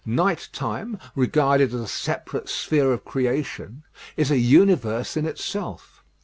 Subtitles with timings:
[0.03, 3.83] Night time, regarded as a separate sphere of creation,
[4.17, 6.03] is a universe in itself.